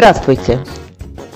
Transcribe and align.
Здравствуйте! 0.00 0.64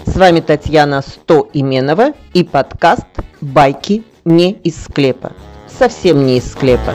С 0.07 0.17
вами 0.17 0.41
Татьяна 0.41 1.03
Стоименова 1.03 2.15
и 2.33 2.45
подкаст 2.45 3.05
«Байки 3.43 4.05
не 4.25 4.53
из 4.53 4.83
склепа». 4.85 5.35
Совсем 5.69 6.25
не 6.25 6.39
из 6.39 6.51
склепа. 6.51 6.95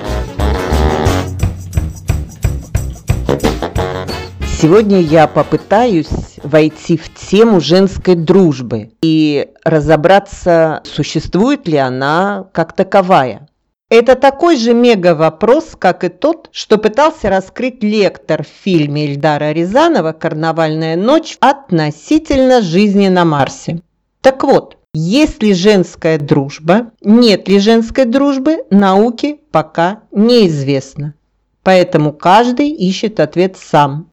Сегодня 4.59 4.99
я 4.99 5.27
попытаюсь 5.27 6.39
войти 6.41 6.97
в 6.97 7.13
тему 7.13 7.61
женской 7.61 8.15
дружбы 8.15 8.89
и 9.03 9.49
разобраться, 9.63 10.81
существует 10.85 11.67
ли 11.67 11.77
она 11.77 12.47
как 12.51 12.73
таковая. 12.73 13.47
Это 13.89 14.15
такой 14.15 14.55
же 14.55 14.75
мега-вопрос, 14.75 15.75
как 15.77 16.03
и 16.03 16.09
тот, 16.09 16.49
что 16.51 16.77
пытался 16.77 17.29
раскрыть 17.29 17.83
лектор 17.83 18.43
в 18.43 18.47
фильме 18.47 19.05
Ильдара 19.05 19.51
Рязанова 19.51 20.11
«Карнавальная 20.11 20.95
ночь» 20.95 21.37
относительно 21.39 22.61
жизни 22.61 23.07
на 23.07 23.25
Марсе. 23.25 23.81
Так 24.21 24.43
вот, 24.43 24.77
есть 24.93 25.41
ли 25.41 25.55
женская 25.55 26.19
дружба, 26.19 26.91
нет 27.01 27.47
ли 27.47 27.57
женской 27.57 28.05
дружбы, 28.05 28.63
науке 28.69 29.39
пока 29.51 30.03
неизвестно. 30.11 31.15
Поэтому 31.63 32.13
каждый 32.13 32.69
ищет 32.69 33.19
ответ 33.19 33.57
сам. 33.57 34.11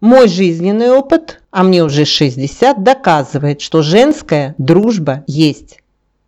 Мой 0.00 0.28
жизненный 0.28 0.92
опыт, 0.92 1.42
а 1.50 1.62
мне 1.62 1.84
уже 1.84 2.06
60, 2.06 2.82
доказывает, 2.82 3.60
что 3.60 3.82
женская 3.82 4.54
дружба 4.56 5.24
есть. 5.26 5.80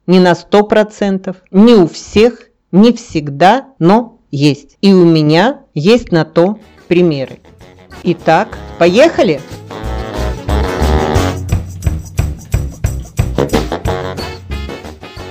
Не 0.06 0.20
на 0.20 0.32
100%, 0.32 1.36
не 1.52 1.74
у 1.74 1.86
всех 1.86 2.49
не 2.72 2.92
всегда, 2.92 3.68
но 3.78 4.18
есть. 4.30 4.76
И 4.80 4.92
у 4.92 5.04
меня 5.04 5.62
есть 5.74 6.12
на 6.12 6.24
то 6.24 6.58
примеры. 6.88 7.40
Итак, 8.02 8.58
поехали! 8.78 9.40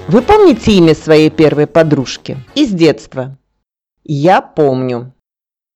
Вы 0.07 0.23
помните 0.23 0.71
имя 0.73 0.95
своей 0.95 1.29
первой 1.29 1.67
подружки? 1.67 2.37
Из 2.55 2.71
детства. 2.71 3.37
Я 4.03 4.41
помню. 4.41 5.13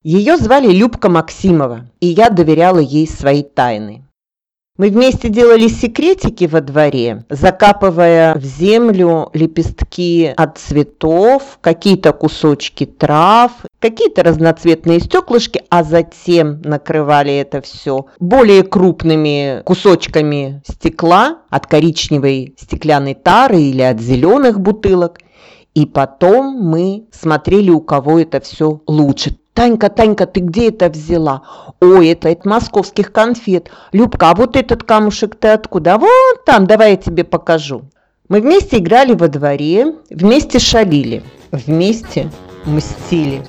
Ее 0.01 0.37
звали 0.37 0.73
Любка 0.73 1.07
Максимова, 1.07 1.89
и 1.99 2.07
я 2.07 2.29
доверяла 2.29 2.79
ей 2.79 3.07
свои 3.07 3.43
тайны. 3.43 4.05
Мы 4.75 4.89
вместе 4.89 5.29
делали 5.29 5.67
секретики 5.67 6.45
во 6.45 6.59
дворе, 6.59 7.25
закапывая 7.29 8.33
в 8.33 8.43
землю 8.43 9.29
лепестки 9.31 10.33
от 10.35 10.57
цветов, 10.57 11.59
какие-то 11.61 12.11
кусочки 12.11 12.87
трав, 12.87 13.51
какие-то 13.77 14.23
разноцветные 14.23 14.99
стеклышки, 14.99 15.61
а 15.69 15.83
затем 15.83 16.59
накрывали 16.63 17.35
это 17.35 17.61
все 17.61 18.07
более 18.19 18.63
крупными 18.63 19.61
кусочками 19.63 20.63
стекла 20.67 21.43
от 21.51 21.67
коричневой 21.67 22.55
стеклянной 22.57 23.13
тары 23.13 23.61
или 23.61 23.83
от 23.83 24.01
зеленых 24.01 24.59
бутылок. 24.59 25.19
И 25.75 25.85
потом 25.85 26.59
мы 26.59 27.05
смотрели, 27.11 27.69
у 27.69 27.79
кого 27.79 28.17
это 28.17 28.41
все 28.41 28.81
лучше. 28.87 29.35
«Танька, 29.53 29.89
Танька, 29.89 30.25
ты 30.25 30.39
где 30.39 30.69
это 30.69 30.89
взяла?» 30.89 31.43
«Ой, 31.79 32.09
это 32.09 32.29
от 32.29 32.43
московских 32.43 33.11
конфет. 33.11 33.69
Любка, 33.91 34.31
а 34.31 34.35
вот 34.35 34.55
этот 34.55 34.83
камушек 34.83 35.35
ты 35.35 35.49
откуда?» 35.49 35.99
«Вот 35.99 36.43
там, 36.45 36.65
давай 36.65 36.91
я 36.91 36.97
тебе 36.97 37.23
покажу». 37.23 37.83
Мы 38.29 38.41
вместе 38.41 38.77
играли 38.77 39.13
во 39.13 39.27
дворе, 39.27 39.95
вместе 40.09 40.57
шалили, 40.57 41.21
вместе 41.51 42.31
мстили. 42.65 43.43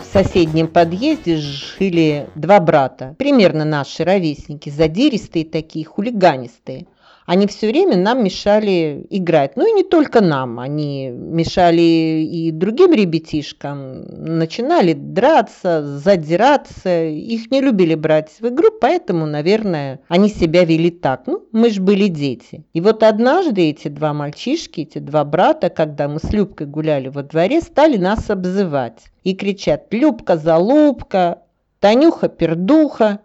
В 0.00 0.12
соседнем 0.12 0.68
подъезде 0.68 1.36
жили 1.36 2.28
два 2.34 2.60
брата, 2.60 3.14
примерно 3.16 3.64
наши 3.64 4.04
ровесники, 4.04 4.68
задиристые 4.68 5.46
такие, 5.46 5.86
хулиганистые– 5.86 6.86
они 7.26 7.46
все 7.46 7.68
время 7.68 7.96
нам 7.96 8.24
мешали 8.24 9.06
играть. 9.10 9.56
Ну 9.56 9.68
и 9.68 9.72
не 9.72 9.84
только 9.84 10.20
нам, 10.20 10.58
они 10.58 11.08
мешали 11.08 11.80
и 11.80 12.50
другим 12.50 12.92
ребятишкам. 12.92 14.04
Начинали 14.08 14.92
драться, 14.92 15.98
задираться. 15.98 17.04
Их 17.04 17.50
не 17.50 17.60
любили 17.60 17.94
брать 17.94 18.30
в 18.40 18.48
игру, 18.48 18.68
поэтому, 18.80 19.26
наверное, 19.26 20.00
они 20.08 20.28
себя 20.28 20.64
вели 20.64 20.90
так. 20.90 21.22
Ну, 21.26 21.44
мы 21.52 21.70
же 21.70 21.80
были 21.80 22.08
дети. 22.08 22.64
И 22.72 22.80
вот 22.80 23.02
однажды 23.02 23.70
эти 23.70 23.88
два 23.88 24.12
мальчишки, 24.12 24.80
эти 24.80 24.98
два 24.98 25.24
брата, 25.24 25.70
когда 25.70 26.08
мы 26.08 26.18
с 26.18 26.32
Любкой 26.32 26.66
гуляли 26.66 27.08
во 27.08 27.22
дворе, 27.22 27.60
стали 27.60 27.96
нас 27.96 28.30
обзывать. 28.30 28.98
И 29.22 29.34
кричат 29.34 29.86
«Любка-залупка», 29.92 31.38
«Танюха-пердуха». 31.80 33.20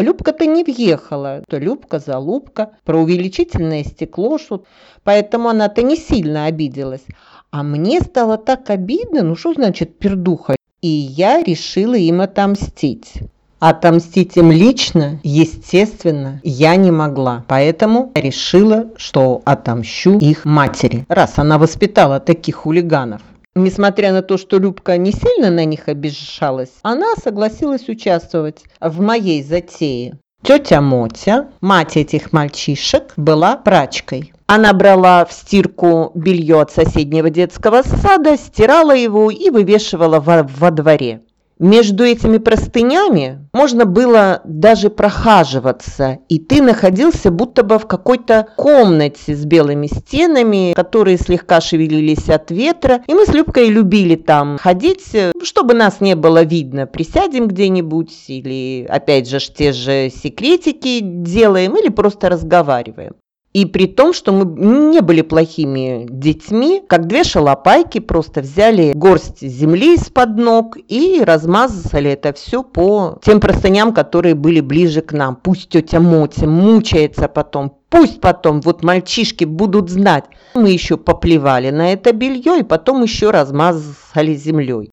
Любка-то 0.00 0.46
не 0.46 0.64
въехала, 0.64 1.42
то 1.48 1.58
Любка-залупка, 1.58 2.70
про 2.84 2.98
увеличительное 2.98 3.84
стекло, 3.84 4.38
что 4.38 4.64
поэтому 5.04 5.48
она-то 5.48 5.82
не 5.82 5.96
сильно 5.96 6.46
обиделась. 6.46 7.04
А 7.50 7.62
мне 7.62 8.00
стало 8.00 8.38
так 8.38 8.70
обидно, 8.70 9.22
ну 9.22 9.36
что 9.36 9.54
значит 9.54 9.98
пердуха? 9.98 10.56
И 10.82 10.88
я 10.88 11.42
решила 11.42 11.94
им 11.94 12.20
отомстить. 12.20 13.14
Отомстить 13.58 14.38
им 14.38 14.50
лично, 14.50 15.20
естественно, 15.22 16.40
я 16.42 16.76
не 16.76 16.90
могла. 16.90 17.44
Поэтому 17.46 18.10
решила, 18.14 18.86
что 18.96 19.42
отомщу 19.44 20.18
их 20.18 20.46
матери, 20.46 21.04
раз 21.08 21.38
она 21.38 21.58
воспитала 21.58 22.20
таких 22.20 22.56
хулиганов. 22.56 23.20
Несмотря 23.56 24.12
на 24.12 24.22
то, 24.22 24.38
что 24.38 24.58
Любка 24.58 24.96
не 24.96 25.10
сильно 25.12 25.50
на 25.50 25.64
них 25.64 25.88
обижалась, 25.88 26.72
она 26.82 27.14
согласилась 27.16 27.88
участвовать 27.88 28.62
в 28.80 29.00
моей 29.00 29.42
затее. 29.42 30.18
Тетя 30.42 30.80
Мотя, 30.80 31.48
мать 31.60 31.96
этих 31.96 32.32
мальчишек, 32.32 33.12
была 33.16 33.56
прачкой. 33.56 34.32
Она 34.46 34.72
брала 34.72 35.24
в 35.24 35.32
стирку 35.32 36.12
белье 36.14 36.60
от 36.62 36.70
соседнего 36.70 37.28
детского 37.28 37.82
сада, 37.82 38.36
стирала 38.36 38.94
его 38.94 39.30
и 39.30 39.50
вывешивала 39.50 40.18
во, 40.18 40.44
во 40.44 40.70
дворе. 40.70 41.20
Между 41.60 42.04
этими 42.04 42.38
простынями 42.38 43.46
можно 43.52 43.84
было 43.84 44.40
даже 44.44 44.88
прохаживаться, 44.88 46.20
и 46.30 46.38
ты 46.38 46.62
находился 46.62 47.30
будто 47.30 47.62
бы 47.62 47.78
в 47.78 47.86
какой-то 47.86 48.48
комнате 48.56 49.36
с 49.36 49.44
белыми 49.44 49.86
стенами, 49.86 50.72
которые 50.72 51.18
слегка 51.18 51.60
шевелились 51.60 52.30
от 52.30 52.50
ветра, 52.50 53.02
и 53.06 53.12
мы 53.12 53.26
с 53.26 53.34
Любкой 53.34 53.68
любили 53.68 54.16
там 54.16 54.56
ходить, 54.56 55.14
чтобы 55.42 55.74
нас 55.74 56.00
не 56.00 56.16
было 56.16 56.44
видно. 56.44 56.86
Присядем 56.86 57.46
где-нибудь 57.46 58.24
или, 58.28 58.86
опять 58.88 59.28
же, 59.28 59.38
те 59.38 59.72
же 59.72 60.08
секретики 60.08 61.00
делаем 61.02 61.76
или 61.76 61.90
просто 61.90 62.30
разговариваем. 62.30 63.12
И 63.52 63.66
при 63.66 63.86
том, 63.86 64.12
что 64.12 64.32
мы 64.32 64.44
не 64.44 65.00
были 65.00 65.22
плохими 65.22 66.06
детьми, 66.08 66.82
как 66.86 67.08
две 67.08 67.24
шалопайки 67.24 67.98
просто 67.98 68.42
взяли 68.42 68.92
горсть 68.94 69.40
земли 69.40 69.94
из-под 69.94 70.36
ног 70.36 70.76
и 70.86 71.20
размазали 71.24 72.12
это 72.12 72.32
все 72.32 72.62
по 72.62 73.18
тем 73.24 73.40
простыням, 73.40 73.92
которые 73.92 74.36
были 74.36 74.60
ближе 74.60 75.00
к 75.00 75.12
нам. 75.12 75.34
Пусть 75.34 75.68
тетя 75.70 75.98
Мотя 75.98 76.46
мучается 76.46 77.26
потом, 77.26 77.76
пусть 77.88 78.20
потом 78.20 78.60
вот 78.60 78.84
мальчишки 78.84 79.44
будут 79.44 79.90
знать. 79.90 80.26
Мы 80.54 80.70
еще 80.70 80.96
поплевали 80.96 81.70
на 81.70 81.92
это 81.92 82.12
белье 82.12 82.60
и 82.60 82.62
потом 82.62 83.02
еще 83.02 83.30
размазали 83.30 84.34
землей. 84.36 84.92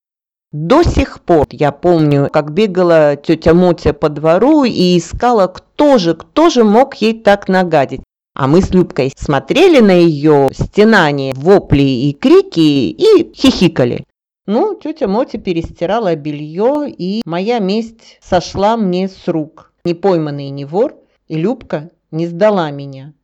До 0.52 0.82
сих 0.82 1.22
пор 1.22 1.46
я 1.52 1.72
помню, 1.72 2.30
как 2.34 2.52
бегала 2.54 3.18
тетя 3.18 3.54
Мотя 3.54 3.94
по 3.94 4.10
двору 4.10 4.64
и 4.64 4.98
искала, 4.98 5.46
кто 5.46 6.00
же, 6.00 6.16
кто 6.16 6.50
же 6.50 6.64
мог 6.64 6.96
ей 6.96 7.14
так 7.14 7.48
нагадить. 7.48 8.02
А 8.40 8.46
мы 8.46 8.62
с 8.62 8.70
Любкой 8.70 9.12
смотрели 9.18 9.80
на 9.80 9.94
ее 9.94 10.50
стенание, 10.54 11.34
вопли 11.34 11.82
и 11.82 12.14
крики 12.14 12.92
и 12.92 13.34
хихикали. 13.34 14.06
Ну, 14.46 14.76
тетя 14.76 15.08
Мотя 15.08 15.40
перестирала 15.40 16.16
белье, 16.16 16.86
и 16.88 17.24
моя 17.26 17.58
месть 17.58 18.20
сошла 18.22 18.78
мне 18.78 19.10
с 19.10 19.28
рук. 19.28 19.74
Не 19.86 19.96
пойманный 19.96 20.52
не 20.52 20.66
вор, 20.66 20.98
и 21.28 21.36
Любка 21.36 21.90
не 22.12 22.28
сдала 22.28 22.70
меня. 22.70 23.16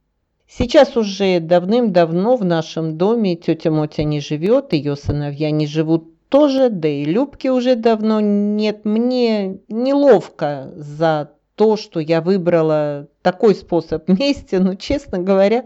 Сейчас 0.48 0.98
уже 0.98 1.40
давным-давно 1.40 2.36
в 2.36 2.44
нашем 2.44 2.98
доме 2.98 3.36
тетя 3.36 3.70
Мотя 3.70 4.06
не 4.06 4.20
живет, 4.20 4.74
ее 4.74 4.96
сыновья 4.96 5.52
не 5.52 5.68
живут 5.68 6.28
тоже, 6.30 6.72
да 6.72 6.88
и 6.88 7.06
Любки 7.06 7.50
уже 7.50 7.76
давно 7.76 8.20
нет. 8.20 8.84
Мне 8.84 9.60
неловко 9.68 10.74
за 10.76 11.34
то, 11.56 11.78
что 11.78 12.00
я 12.00 12.22
выбрала 12.22 13.08
такой 13.22 13.56
способ 13.56 14.08
мести, 14.08 14.56
но, 14.56 14.76
честно 14.76 15.20
говоря, 15.20 15.66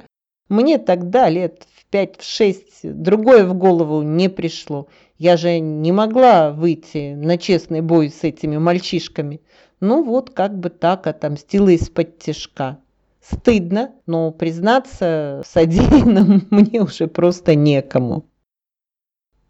мне 0.50 0.78
тогда 0.78 1.30
лет 1.30 1.66
в 1.76 1.94
5-6 1.94 2.94
другое 2.94 3.46
в 3.46 3.54
голову 3.54 4.02
не 4.02 4.30
пришло. 4.30 4.88
Я 5.18 5.36
же 5.36 5.60
не 5.60 5.92
могла 5.92 6.52
выйти 6.52 7.14
на 7.16 7.38
честный 7.38 7.82
бой 7.82 8.10
с 8.10 8.24
этими 8.24 8.58
мальчишками. 8.58 9.42
Ну 9.80 10.04
вот, 10.04 10.30
как 10.32 10.58
бы 10.58 10.70
так 10.70 11.08
отомстила 11.08 11.70
из-под 11.70 12.20
тяжка. 12.20 12.80
Стыдно, 13.22 13.92
но 14.06 14.32
признаться 14.32 15.42
в 15.44 15.48
содеянном 15.48 16.48
мне 16.50 16.82
уже 16.82 17.08
просто 17.08 17.56
некому. 17.56 18.26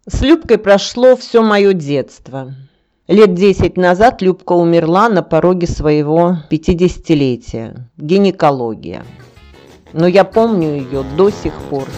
С 0.06 0.22
Любкой 0.22 0.58
прошло 0.58 1.16
все 1.16 1.42
мое 1.42 1.74
детство. 1.74 2.54
Лет 3.08 3.32
десять 3.32 3.78
назад 3.78 4.20
Любка 4.20 4.52
умерла 4.52 5.08
на 5.08 5.22
пороге 5.22 5.66
своего 5.66 6.40
50-летия. 6.50 7.88
Гинекология. 7.96 9.02
Но 9.94 10.06
я 10.06 10.24
помню 10.24 10.76
ее 10.76 11.06
до 11.16 11.30
сих 11.30 11.54
пор. 11.70 11.88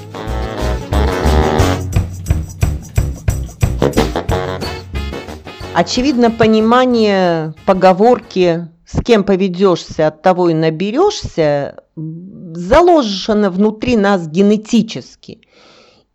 Очевидно, 5.74 6.30
понимание 6.30 7.54
поговорки 7.66 8.68
«с 8.86 9.02
кем 9.02 9.24
поведешься, 9.24 10.06
от 10.06 10.22
того 10.22 10.50
и 10.50 10.54
наберешься» 10.54 11.82
заложено 11.96 13.50
внутри 13.50 13.96
нас 13.96 14.28
генетически. 14.28 15.40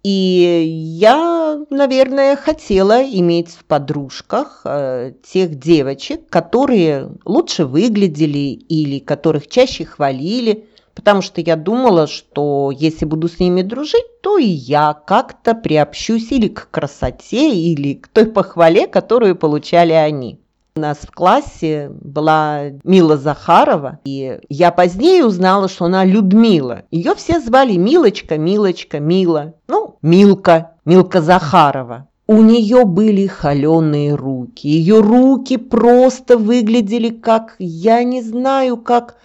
И 0.07 0.63
я, 0.99 1.65
наверное, 1.71 2.35
хотела 2.35 3.01
иметь 3.03 3.49
в 3.49 3.65
подружках 3.65 4.61
э, 4.63 5.13
тех 5.23 5.57
девочек, 5.57 6.29
которые 6.29 7.09
лучше 7.25 7.65
выглядели 7.65 8.51
или 8.51 8.99
которых 8.99 9.47
чаще 9.47 9.83
хвалили, 9.83 10.67
потому 10.93 11.23
что 11.23 11.41
я 11.41 11.55
думала, 11.55 12.05
что 12.05 12.69
если 12.71 13.05
буду 13.05 13.27
с 13.27 13.39
ними 13.39 13.63
дружить, 13.63 14.21
то 14.21 14.37
и 14.37 14.45
я 14.45 14.93
как-то 14.93 15.55
приобщусь 15.55 16.31
или 16.31 16.49
к 16.49 16.69
красоте, 16.69 17.55
или 17.55 17.95
к 17.95 18.07
той 18.07 18.27
похвале, 18.27 18.85
которую 18.85 19.35
получали 19.35 19.93
они. 19.93 20.39
У 20.77 20.81
нас 20.81 20.97
в 20.97 21.11
классе 21.11 21.89
была 22.01 22.63
Мила 22.83 23.15
Захарова, 23.15 23.99
и 24.03 24.41
я 24.49 24.71
позднее 24.71 25.25
узнала, 25.25 25.69
что 25.69 25.85
она 25.85 26.03
Людмила. 26.03 26.83
Ее 26.91 27.15
все 27.15 27.39
звали 27.39 27.77
Милочка, 27.77 28.37
Милочка, 28.37 28.99
Мила. 28.99 29.53
Ну, 29.69 29.95
Милка, 30.01 30.71
Милка 30.83 31.21
Захарова. 31.21 32.09
У 32.27 32.41
нее 32.41 32.83
были 32.83 33.25
холеные 33.25 34.15
руки. 34.15 34.67
Ее 34.67 34.99
руки 34.99 35.55
просто 35.55 36.37
выглядели 36.37 37.07
как, 37.07 37.55
я 37.57 38.03
не 38.03 38.21
знаю, 38.21 38.75
как 38.75 39.15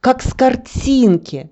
как 0.00 0.22
с 0.22 0.32
картинки. 0.32 1.50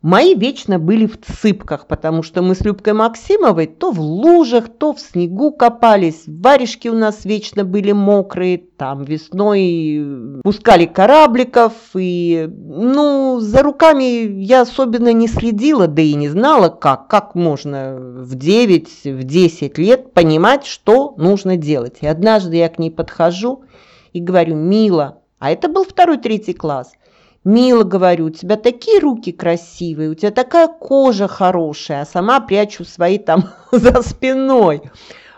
Мои 0.00 0.36
вечно 0.36 0.78
были 0.78 1.06
в 1.06 1.18
цыпках, 1.20 1.88
потому 1.88 2.22
что 2.22 2.40
мы 2.40 2.54
с 2.54 2.60
Любкой 2.60 2.92
Максимовой 2.92 3.66
то 3.66 3.90
в 3.90 3.98
лужах, 3.98 4.68
то 4.68 4.92
в 4.92 5.00
снегу 5.00 5.50
копались. 5.50 6.22
Варежки 6.28 6.86
у 6.86 6.94
нас 6.94 7.24
вечно 7.24 7.64
были 7.64 7.90
мокрые, 7.90 8.58
там 8.58 9.02
весной 9.02 10.40
пускали 10.44 10.86
корабликов. 10.86 11.72
И, 11.96 12.48
ну, 12.48 13.40
за 13.40 13.64
руками 13.64 14.40
я 14.40 14.60
особенно 14.60 15.12
не 15.12 15.26
следила, 15.26 15.88
да 15.88 16.00
и 16.00 16.14
не 16.14 16.28
знала, 16.28 16.68
как. 16.68 17.08
Как 17.08 17.34
можно 17.34 17.96
в 17.98 18.36
9, 18.36 19.04
в 19.04 19.24
10 19.24 19.78
лет 19.78 20.12
понимать, 20.12 20.64
что 20.64 21.14
нужно 21.16 21.56
делать. 21.56 21.96
И 22.02 22.06
однажды 22.06 22.58
я 22.58 22.68
к 22.68 22.78
ней 22.78 22.92
подхожу 22.92 23.64
и 24.12 24.20
говорю, 24.20 24.54
Мила, 24.54 25.22
а 25.40 25.50
это 25.50 25.68
был 25.68 25.82
второй-третий 25.84 26.54
класс– 26.54 26.92
Мила, 27.44 27.84
говорю, 27.84 28.26
у 28.26 28.30
тебя 28.30 28.56
такие 28.56 28.98
руки 28.98 29.32
красивые, 29.32 30.10
у 30.10 30.14
тебя 30.14 30.30
такая 30.30 30.68
кожа 30.68 31.28
хорошая, 31.28 32.02
а 32.02 32.06
сама 32.06 32.40
прячу 32.40 32.84
свои 32.84 33.18
там 33.18 33.50
за 33.72 34.02
спиной. 34.02 34.82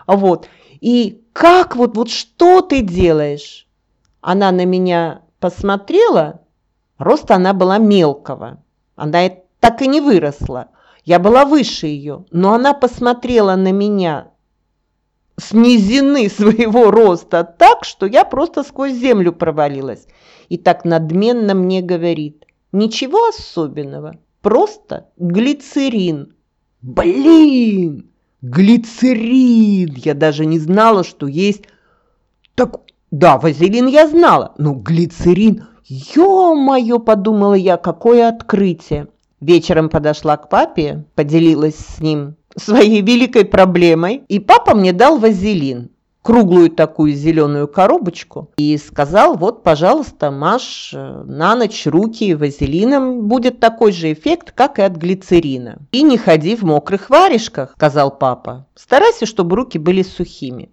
Вот. 0.07 0.47
И 0.81 1.23
как 1.33 1.75
вот, 1.75 1.95
вот 1.95 2.09
что 2.09 2.61
ты 2.61 2.81
делаешь? 2.81 3.67
Она 4.19 4.51
на 4.51 4.65
меня 4.65 5.21
посмотрела, 5.39 6.41
рост 6.97 7.29
она 7.31 7.53
была 7.53 7.77
мелкого. 7.77 8.61
Она 8.95 9.29
так 9.59 9.81
и 9.81 9.87
не 9.87 10.01
выросла. 10.01 10.67
Я 11.05 11.19
была 11.19 11.45
выше 11.45 11.87
ее, 11.87 12.25
но 12.31 12.53
она 12.53 12.73
посмотрела 12.73 13.55
на 13.55 13.71
меня 13.71 14.27
с 15.37 15.53
низины 15.53 16.29
своего 16.35 16.91
роста 16.91 17.43
так, 17.43 17.83
что 17.83 18.05
я 18.05 18.25
просто 18.25 18.63
сквозь 18.63 18.93
землю 18.93 19.33
провалилась 19.33 20.07
и 20.49 20.57
так 20.57 20.83
надменно 20.83 21.53
мне 21.53 21.81
говорит. 21.81 22.45
Ничего 22.73 23.29
особенного, 23.29 24.17
просто 24.41 25.07
глицерин. 25.17 26.33
Блин, 26.81 28.09
глицерин! 28.41 29.93
Я 29.95 30.13
даже 30.13 30.45
не 30.45 30.59
знала, 30.59 31.03
что 31.03 31.27
есть... 31.27 31.63
Так, 32.55 32.81
да, 33.11 33.37
вазелин 33.37 33.87
я 33.87 34.07
знала, 34.07 34.53
но 34.57 34.73
глицерин... 34.73 35.67
Ё-моё, 35.85 36.99
подумала 36.99 37.53
я, 37.53 37.77
какое 37.77 38.29
открытие. 38.29 39.07
Вечером 39.41 39.89
подошла 39.89 40.37
к 40.37 40.47
папе, 40.49 41.05
поделилась 41.15 41.75
с 41.75 41.99
ним 41.99 42.35
своей 42.55 43.01
великой 43.01 43.45
проблемой, 43.45 44.23
и 44.27 44.39
папа 44.39 44.75
мне 44.75 44.93
дал 44.93 45.17
вазелин 45.17 45.89
круглую 46.21 46.69
такую 46.69 47.13
зеленую 47.13 47.67
коробочку 47.67 48.51
и 48.57 48.77
сказал, 48.77 49.35
вот, 49.37 49.63
пожалуйста, 49.63 50.31
Маш, 50.31 50.93
на 50.93 51.55
ночь 51.55 51.87
руки 51.87 52.35
вазелином, 52.35 53.27
будет 53.27 53.59
такой 53.59 53.91
же 53.91 54.13
эффект, 54.13 54.51
как 54.51 54.79
и 54.79 54.83
от 54.83 54.95
глицерина. 54.95 55.79
И 55.91 56.03
не 56.03 56.17
ходи 56.17 56.55
в 56.55 56.63
мокрых 56.63 57.09
варежках, 57.09 57.73
сказал 57.75 58.11
папа. 58.11 58.67
Старайся, 58.75 59.25
чтобы 59.25 59.55
руки 59.55 59.77
были 59.77 60.03
сухими. 60.03 60.69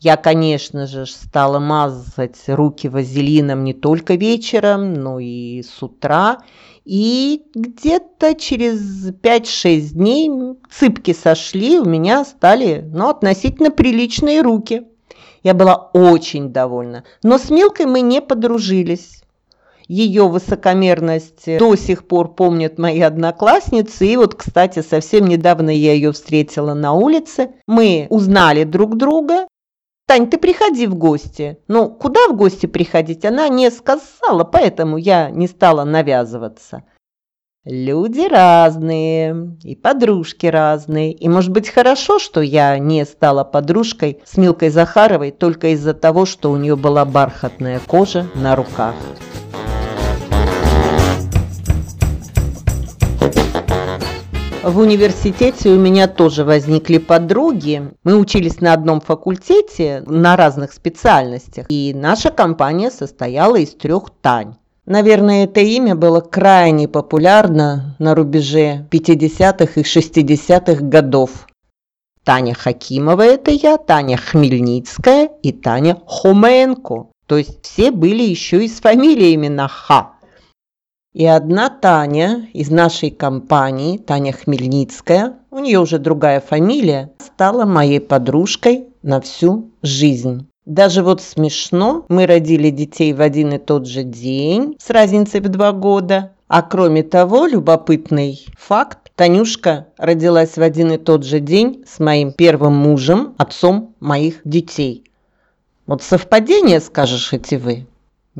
Я, 0.00 0.16
конечно 0.16 0.86
же, 0.86 1.04
стала 1.04 1.58
мазать 1.58 2.38
руки 2.46 2.88
вазелином 2.88 3.64
не 3.64 3.74
только 3.74 4.14
вечером, 4.14 4.94
но 4.94 5.18
и 5.18 5.62
с 5.62 5.82
утра. 5.82 6.38
И 6.84 7.42
где-то 7.54 8.34
через 8.34 9.10
5-6 9.10 9.80
дней 9.92 10.30
цыпки 10.70 11.12
сошли, 11.12 11.78
у 11.78 11.84
меня 11.84 12.24
стали 12.24 12.84
ну, 12.92 13.08
относительно 13.08 13.70
приличные 13.70 14.40
руки. 14.40 14.84
Я 15.42 15.54
была 15.54 15.90
очень 15.92 16.52
довольна. 16.52 17.04
Но 17.22 17.38
с 17.38 17.50
Милкой 17.50 17.86
мы 17.86 18.00
не 18.00 18.20
подружились. 18.20 19.22
Ее 19.88 20.28
высокомерность 20.28 21.58
до 21.58 21.74
сих 21.74 22.06
пор 22.06 22.32
помнят 22.34 22.78
мои 22.78 23.00
одноклассницы. 23.00 24.06
И 24.06 24.16
вот, 24.16 24.36
кстати, 24.36 24.82
совсем 24.82 25.26
недавно 25.26 25.70
я 25.70 25.94
ее 25.94 26.12
встретила 26.12 26.74
на 26.74 26.92
улице. 26.92 27.50
Мы 27.66 28.06
узнали 28.08 28.62
друг 28.62 28.96
друга. 28.96 29.48
Тань, 30.10 30.28
ты 30.28 30.38
приходи 30.38 30.88
в 30.88 30.96
гости. 30.96 31.58
Ну, 31.68 31.88
куда 31.88 32.26
в 32.26 32.34
гости 32.34 32.66
приходить, 32.66 33.24
она 33.24 33.48
не 33.48 33.70
сказала, 33.70 34.42
поэтому 34.42 34.96
я 34.96 35.30
не 35.30 35.46
стала 35.46 35.84
навязываться. 35.84 36.82
Люди 37.64 38.26
разные, 38.28 39.56
и 39.62 39.76
подружки 39.76 40.46
разные. 40.46 41.12
И, 41.12 41.28
может 41.28 41.52
быть, 41.52 41.68
хорошо, 41.68 42.18
что 42.18 42.40
я 42.40 42.76
не 42.80 43.04
стала 43.04 43.44
подружкой 43.44 44.20
с 44.24 44.36
Милкой 44.36 44.70
Захаровой 44.70 45.30
только 45.30 45.68
из-за 45.74 45.94
того, 45.94 46.26
что 46.26 46.50
у 46.50 46.56
нее 46.56 46.74
была 46.74 47.04
бархатная 47.04 47.78
кожа 47.78 48.26
на 48.34 48.56
руках. 48.56 48.96
В 54.62 54.78
университете 54.78 55.70
у 55.70 55.78
меня 55.78 56.06
тоже 56.06 56.44
возникли 56.44 56.98
подруги. 56.98 57.90
Мы 58.04 58.18
учились 58.18 58.60
на 58.60 58.74
одном 58.74 59.00
факультете, 59.00 60.02
на 60.06 60.36
разных 60.36 60.74
специальностях. 60.74 61.64
И 61.70 61.92
наша 61.94 62.30
компания 62.30 62.90
состояла 62.90 63.56
из 63.56 63.70
трех 63.70 64.10
Тань. 64.20 64.56
Наверное, 64.84 65.44
это 65.44 65.60
имя 65.60 65.94
было 65.94 66.20
крайне 66.20 66.88
популярно 66.88 67.96
на 67.98 68.14
рубеже 68.14 68.86
50-х 68.90 69.80
и 69.80 69.82
60-х 69.82 70.84
годов. 70.84 71.46
Таня 72.22 72.52
Хакимова– 72.52 73.22
это 73.24 73.52
я, 73.52 73.78
Таня 73.78 74.18
Хмельницкая 74.18 75.30
и 75.42 75.52
Таня 75.52 75.96
Хоменко. 76.06 77.06
То 77.26 77.38
есть 77.38 77.64
все 77.64 77.92
были 77.92 78.24
еще 78.24 78.62
и 78.62 78.68
с 78.68 78.80
фамилиями 78.80 79.48
на 79.48 79.68
Х. 79.68 80.16
И 81.12 81.26
одна 81.26 81.70
Таня 81.70 82.48
из 82.52 82.70
нашей 82.70 83.10
компании, 83.10 83.98
Таня 83.98 84.32
Хмельницкая, 84.32 85.38
у 85.50 85.58
нее 85.58 85.80
уже 85.80 85.98
другая 85.98 86.40
фамилия, 86.40 87.10
стала 87.18 87.64
моей 87.64 87.98
подружкой 87.98 88.86
на 89.02 89.20
всю 89.20 89.72
жизнь. 89.82 90.46
Даже 90.66 91.02
вот 91.02 91.20
смешно, 91.20 92.04
мы 92.08 92.26
родили 92.26 92.70
детей 92.70 93.12
в 93.12 93.20
один 93.20 93.54
и 93.54 93.58
тот 93.58 93.88
же 93.88 94.04
день 94.04 94.76
с 94.78 94.88
разницей 94.90 95.40
в 95.40 95.48
два 95.48 95.72
года. 95.72 96.36
А 96.46 96.62
кроме 96.62 97.02
того, 97.02 97.46
любопытный 97.46 98.46
факт, 98.56 99.10
Танюшка 99.16 99.88
родилась 99.98 100.56
в 100.56 100.62
один 100.62 100.92
и 100.92 100.96
тот 100.96 101.24
же 101.24 101.40
день 101.40 101.84
с 101.88 101.98
моим 101.98 102.32
первым 102.32 102.74
мужем, 102.74 103.34
отцом 103.36 103.96
моих 103.98 104.42
детей. 104.44 105.10
Вот 105.86 106.02
совпадение, 106.02 106.78
скажешь 106.78 107.32
эти 107.32 107.56
вы? 107.56 107.86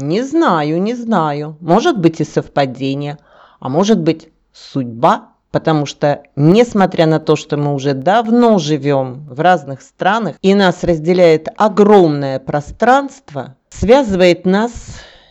Не 0.00 0.22
знаю, 0.22 0.80
не 0.82 0.94
знаю. 0.94 1.56
Может 1.60 1.98
быть 1.98 2.20
и 2.20 2.24
совпадение, 2.24 3.18
а 3.60 3.68
может 3.68 4.00
быть 4.00 4.28
судьба 4.52 5.30
Потому 5.50 5.84
что, 5.84 6.22
несмотря 6.36 7.06
на 7.06 7.18
то, 7.18 7.34
что 7.34 7.56
мы 7.56 7.74
уже 7.74 7.92
давно 7.92 8.58
живем 8.58 9.26
в 9.28 9.40
разных 9.40 9.82
странах, 9.82 10.36
и 10.42 10.54
нас 10.54 10.84
разделяет 10.84 11.48
огромное 11.56 12.38
пространство, 12.38 13.56
связывает 13.68 14.44
нас 14.44 14.72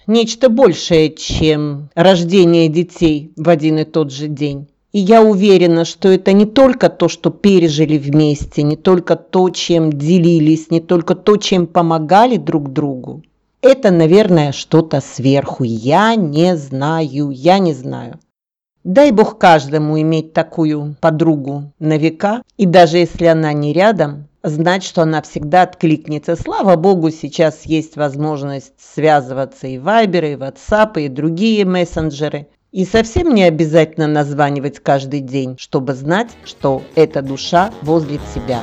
нечто 0.08 0.50
большее, 0.50 1.14
чем 1.14 1.90
рождение 1.96 2.68
детей 2.68 3.32
в 3.38 3.48
один 3.48 3.78
и 3.78 3.86
тот 3.86 4.12
же 4.12 4.28
день. 4.28 4.68
И 4.92 5.00
я 5.00 5.22
уверена, 5.22 5.86
что 5.86 6.10
это 6.10 6.34
не 6.34 6.46
только 6.46 6.90
то, 6.90 7.08
что 7.08 7.30
пережили 7.30 7.98
вместе, 7.98 8.64
не 8.64 8.76
только 8.76 9.16
то, 9.16 9.50
чем 9.52 9.94
делились, 9.94 10.72
не 10.72 10.82
только 10.82 11.16
то, 11.16 11.38
чем 11.38 11.68
помогали 11.68 12.38
друг 12.38 12.74
другу. 12.74 13.22
Это, 13.62 13.92
наверное, 13.92 14.54
что-то 14.54 15.02
сверху. 15.02 15.66
Я 15.66 16.16
не 16.16 16.56
знаю, 16.56 17.32
я 17.32 17.60
не 17.60 17.74
знаю. 17.74 18.20
Дай 18.86 19.12
бог 19.12 19.38
каждому 19.38 20.00
иметь 20.00 20.32
такую 20.32 20.96
подругу 21.02 21.74
на 21.80 21.98
века, 21.98 22.42
и 22.56 22.66
даже 22.66 23.00
если 23.00 23.26
она 23.26 23.52
не 23.52 23.74
рядом, 23.74 24.30
знать, 24.44 24.84
что 24.84 25.02
она 25.02 25.22
всегда 25.22 25.64
откликнется. 25.64 26.38
Слава 26.38 26.78
богу, 26.78 27.12
сейчас 27.12 27.66
есть 27.66 27.98
возможность 27.98 28.74
связываться 28.80 29.68
и 29.68 29.78
Viber, 29.78 30.34
и 30.34 30.38
WhatsApp, 30.38 31.02
и 31.02 31.10
другие 31.10 31.66
мессенджеры. 31.66 32.48
И 32.72 32.86
совсем 32.86 33.36
не 33.36 33.44
обязательно 33.44 34.08
названивать 34.08 34.80
каждый 34.80 35.20
день, 35.20 35.58
чтобы 35.60 35.94
знать, 35.94 36.30
что 36.46 36.82
эта 36.96 37.22
душа 37.22 37.72
возле 37.82 38.20
тебя. 38.34 38.62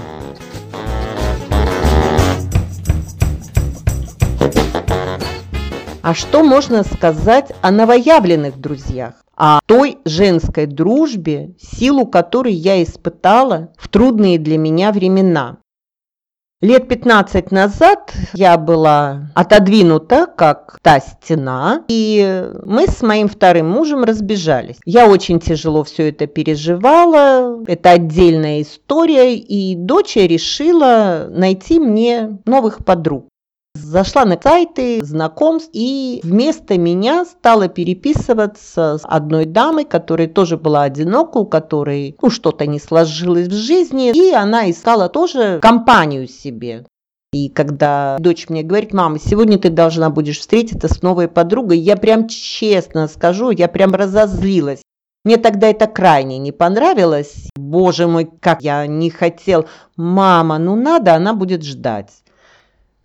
А 6.06 6.14
что 6.14 6.44
можно 6.44 6.84
сказать 6.84 7.50
о 7.62 7.72
новоявленных 7.72 8.60
друзьях? 8.60 9.14
О 9.36 9.58
той 9.66 9.98
женской 10.04 10.66
дружбе, 10.66 11.56
силу 11.60 12.06
которой 12.06 12.52
я 12.52 12.80
испытала 12.80 13.72
в 13.76 13.88
трудные 13.88 14.38
для 14.38 14.56
меня 14.56 14.92
времена. 14.92 15.56
Лет 16.60 16.86
15 16.86 17.50
назад 17.50 18.14
я 18.34 18.56
была 18.56 19.32
отодвинута, 19.34 20.28
как 20.28 20.78
та 20.80 21.00
стена, 21.00 21.82
и 21.88 22.52
мы 22.64 22.86
с 22.86 23.02
моим 23.02 23.26
вторым 23.26 23.68
мужем 23.68 24.04
разбежались. 24.04 24.76
Я 24.84 25.08
очень 25.08 25.40
тяжело 25.40 25.82
все 25.82 26.10
это 26.10 26.28
переживала, 26.28 27.64
это 27.66 27.90
отдельная 27.90 28.62
история, 28.62 29.34
и 29.34 29.75
дочь 29.75 30.14
решила 30.14 31.26
найти 31.30 31.80
мне 31.80 32.38
новых 32.44 32.84
подруг. 32.84 33.26
Зашла 33.83 34.25
на 34.25 34.38
сайты 34.42 35.04
знакомств 35.04 35.71
и 35.73 36.21
вместо 36.23 36.78
меня 36.78 37.25
стала 37.25 37.68
переписываться 37.68 38.99
с 38.99 39.02
одной 39.04 39.45
дамой, 39.45 39.85
которая 39.85 40.28
тоже 40.28 40.56
была 40.56 40.83
одинока, 40.83 41.38
у 41.38 41.47
которой 41.47 42.16
ну, 42.21 42.30
что-то 42.30 42.66
не 42.66 42.80
сложилось 42.80 43.49
в 43.49 43.54
жизни, 43.54 44.12
и 44.12 44.33
она 44.33 44.71
искала 44.71 45.09
тоже 45.09 45.59
компанию 45.61 46.26
себе. 46.26 46.87
И 47.33 47.49
когда 47.50 48.16
дочь 48.18 48.49
мне 48.49 48.62
говорит, 48.62 48.95
мама, 48.95 49.18
сегодня 49.18 49.59
ты 49.59 49.68
должна 49.68 50.11
будешь 50.11 50.38
встретиться 50.38 50.88
с 50.88 51.02
новой 51.02 51.28
подругой, 51.28 51.78
я 51.78 51.97
прям 51.97 52.28
честно 52.28 53.09
скажу, 53.09 53.50
я 53.50 53.68
прям 53.68 53.95
разозлилась. 53.95 54.80
Мне 55.25 55.38
тогда 55.38 55.68
это 55.68 55.88
крайне 55.88 56.38
не 56.38 56.52
понравилось. 56.52 57.49
Боже 57.56 58.06
мой, 58.06 58.30
как 58.40 58.62
я 58.62 58.87
не 58.87 59.11
хотел. 59.11 59.66
Мама, 59.97 60.56
ну 60.59 60.76
надо, 60.76 61.14
она 61.14 61.35
будет 61.35 61.64
ждать. 61.64 62.11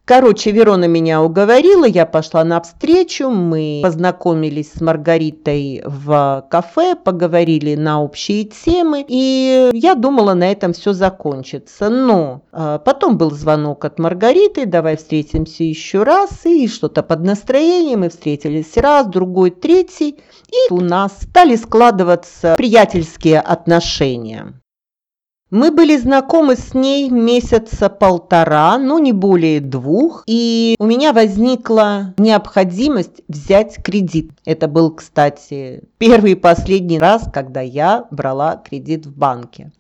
Короче, 0.06 0.52
Верона 0.52 0.86
меня 0.86 1.22
уговорила, 1.22 1.86
я 1.86 2.06
пошла 2.06 2.44
навстречу, 2.44 3.30
мы 3.30 3.82
познакомились 3.84 4.74
с 4.74 4.82
Маргаритой 4.82 5.84
в 5.86 6.46
кафе, 6.50 6.96
поговорили 6.96 7.76
на 7.76 8.02
общие 8.02 8.46
темы, 8.46 9.06
и 9.08 9.70
я 9.74 9.94
думала, 9.96 10.34
на 10.34 10.52
этом 10.52 10.74
все 10.74 10.94
закончится. 10.94 11.90
Но 11.90 12.42
а, 12.52 12.80
потом 12.80 13.18
был 13.18 13.32
звонок 13.32 13.86
от 13.86 14.00
Маргариты, 14.00 14.66
давай 14.66 14.98
встретимся 14.98 15.64
еще 15.64 16.04
раз, 16.04 16.46
и 16.46 16.68
что-то 16.68 17.04
под 17.04 17.24
настроением, 17.24 18.02
мы 18.02 18.10
встретились 18.10 18.76
раз, 18.78 19.06
другой, 19.06 19.52
третий, 19.52 20.18
и 20.50 20.74
у 20.74 20.82
нас 20.82 21.12
стали 21.22 21.56
складываться 21.56 22.56
приятельские 22.58 23.40
отношения. 23.40 24.61
Мы 25.52 25.70
были 25.70 25.98
знакомы 25.98 26.56
с 26.56 26.74
ней 26.74 27.10
месяца 27.10 27.90
полтора, 27.90 28.78
но 28.78 29.00
не 29.00 29.12
более 29.12 29.60
двух, 29.60 30.24
и 30.26 30.78
у 30.80 30.86
меня 30.86 31.12
возникла 31.12 32.14
необходимость 32.18 33.22
взять 33.28 33.84
кредит. 33.84 34.32
Это 34.46 34.70
был, 34.70 34.96
кстати, 34.96 35.84
первый 35.98 36.32
и 36.32 36.36
последний 36.36 37.00
раз, 37.00 37.26
когда 37.34 37.60
я 37.60 38.06
брала 38.12 38.56
кредит 38.56 39.06
в 39.06 39.14
банке. 39.14 39.74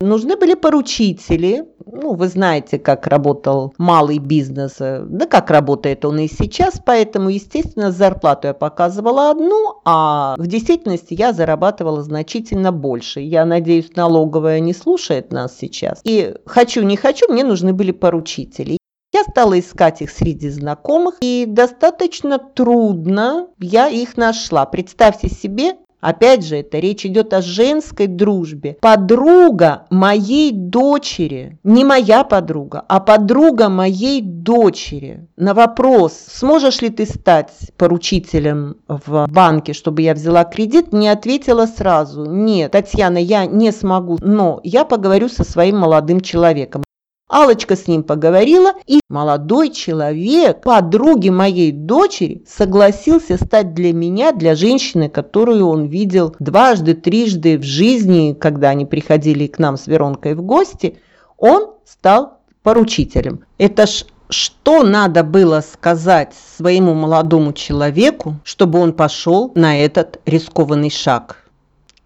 Нужны 0.00 0.36
были 0.36 0.54
поручители. 0.54 1.64
Ну, 1.84 2.14
вы 2.14 2.28
знаете, 2.28 2.78
как 2.78 3.08
работал 3.08 3.74
малый 3.78 4.18
бизнес, 4.18 4.76
да 4.78 5.26
как 5.26 5.50
работает 5.50 6.04
он 6.04 6.20
и 6.20 6.28
сейчас, 6.28 6.80
поэтому, 6.84 7.30
естественно, 7.30 7.90
зарплату 7.90 8.48
я 8.48 8.54
показывала 8.54 9.30
одну, 9.30 9.80
а 9.84 10.36
в 10.38 10.46
действительности 10.46 11.14
я 11.14 11.32
зарабатывала 11.32 12.02
значительно 12.02 12.70
больше. 12.70 13.20
Я 13.20 13.44
надеюсь, 13.44 13.96
налоговая 13.96 14.60
не 14.60 14.72
слушает 14.72 15.32
нас 15.32 15.56
сейчас. 15.58 16.00
И 16.04 16.32
хочу, 16.46 16.82
не 16.82 16.96
хочу, 16.96 17.26
мне 17.28 17.42
нужны 17.42 17.72
были 17.72 17.90
поручители. 17.90 18.78
Я 19.12 19.24
стала 19.24 19.58
искать 19.58 20.02
их 20.02 20.10
среди 20.10 20.48
знакомых, 20.50 21.16
и 21.20 21.44
достаточно 21.48 22.38
трудно 22.38 23.48
я 23.58 23.88
их 23.88 24.16
нашла. 24.16 24.66
Представьте 24.66 25.28
себе, 25.28 25.76
Опять 26.00 26.46
же, 26.46 26.56
это 26.56 26.78
речь 26.78 27.04
идет 27.04 27.34
о 27.34 27.42
женской 27.42 28.06
дружбе. 28.06 28.76
Подруга 28.80 29.86
моей 29.90 30.52
дочери, 30.52 31.58
не 31.64 31.84
моя 31.84 32.22
подруга, 32.22 32.84
а 32.88 33.00
подруга 33.00 33.68
моей 33.68 34.22
дочери. 34.22 35.26
На 35.36 35.54
вопрос, 35.54 36.12
сможешь 36.28 36.82
ли 36.82 36.90
ты 36.90 37.04
стать 37.04 37.52
поручителем 37.76 38.76
в 38.86 39.26
банке, 39.28 39.72
чтобы 39.72 40.02
я 40.02 40.14
взяла 40.14 40.44
кредит, 40.44 40.92
не 40.92 41.08
ответила 41.08 41.66
сразу. 41.66 42.24
Нет, 42.24 42.72
Татьяна, 42.72 43.18
я 43.18 43.46
не 43.46 43.72
смогу, 43.72 44.18
но 44.20 44.60
я 44.62 44.84
поговорю 44.84 45.28
со 45.28 45.42
своим 45.42 45.78
молодым 45.78 46.20
человеком. 46.20 46.82
Алочка 47.28 47.76
с 47.76 47.86
ним 47.86 48.02
поговорила, 48.02 48.72
и 48.86 49.00
молодой 49.10 49.70
человек, 49.70 50.62
подруги 50.62 51.28
моей 51.28 51.72
дочери, 51.72 52.42
согласился 52.46 53.36
стать 53.36 53.74
для 53.74 53.92
меня, 53.92 54.32
для 54.32 54.54
женщины, 54.54 55.10
которую 55.10 55.68
он 55.68 55.86
видел 55.86 56.34
дважды, 56.38 56.94
трижды 56.94 57.58
в 57.58 57.64
жизни, 57.64 58.34
когда 58.38 58.70
они 58.70 58.86
приходили 58.86 59.46
к 59.46 59.58
нам 59.58 59.76
с 59.76 59.86
Веронкой 59.86 60.34
в 60.34 60.42
гости, 60.42 60.98
он 61.36 61.72
стал 61.84 62.38
поручителем. 62.62 63.44
Это 63.58 63.86
ж 63.86 64.04
что 64.30 64.82
надо 64.82 65.22
было 65.24 65.62
сказать 65.62 66.34
своему 66.56 66.92
молодому 66.94 67.52
человеку, 67.52 68.36
чтобы 68.44 68.78
он 68.78 68.92
пошел 68.92 69.52
на 69.54 69.78
этот 69.78 70.20
рискованный 70.26 70.90
шаг? 70.90 71.47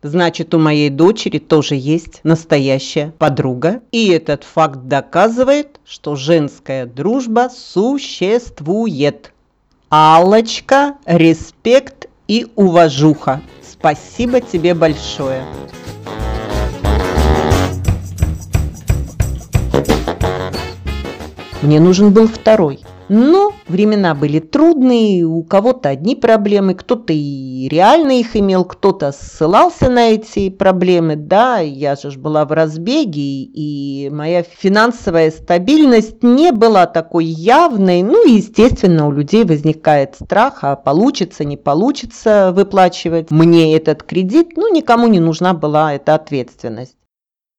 Значит, 0.05 0.53
у 0.53 0.59
моей 0.59 0.91
дочери 0.91 1.39
тоже 1.39 1.77
есть 1.77 2.21
настоящая 2.25 3.13
подруга. 3.19 3.83
И 3.93 4.09
этот 4.09 4.43
факт 4.43 4.89
доказывает, 4.89 5.79
что 5.85 6.17
женская 6.17 6.87
дружба 6.87 7.49
существует. 7.55 9.33
Аллочка, 9.91 10.97
респект 11.07 12.09
и 12.27 12.49
уважуха. 12.57 13.43
Спасибо 13.63 14.41
тебе 14.41 14.75
большое. 14.75 15.45
Мне 21.63 21.79
нужен 21.79 22.13
был 22.13 22.27
второй. 22.27 22.81
Но 23.09 23.53
времена 23.73 24.15
были 24.15 24.39
трудные, 24.39 25.25
у 25.25 25.43
кого-то 25.43 25.89
одни 25.89 26.15
проблемы, 26.15 26.75
кто-то 26.75 27.13
и 27.13 27.69
реально 27.69 28.13
их 28.13 28.37
имел, 28.37 28.65
кто-то 28.65 29.11
ссылался 29.11 29.91
на 29.91 30.11
эти 30.11 30.49
проблемы. 30.51 31.17
Да, 31.17 31.59
я 31.59 31.97
же 31.97 32.17
была 32.19 32.45
в 32.45 32.53
разбеге, 32.53 33.43
и 33.43 34.11
моя 34.13 34.45
финансовая 34.45 35.33
стабильность 35.33 36.23
не 36.23 36.53
была 36.53 36.87
такой 36.87 37.25
явной. 37.25 38.03
Ну, 38.03 38.25
и, 38.29 38.35
естественно, 38.35 39.09
у 39.09 39.11
людей 39.11 39.45
возникает 39.45 40.15
страх, 40.15 40.59
а 40.63 40.77
получится, 40.77 41.45
не 41.45 41.57
получится 41.57 42.53
выплачивать 42.55 43.33
мне 43.33 43.77
этот 43.77 44.05
кредит. 44.05 44.57
Ну, 44.57 44.73
никому 44.73 45.09
не 45.09 45.19
нужна 45.19 45.55
была 45.55 45.95
эта 45.95 46.15
ответственность. 46.15 46.97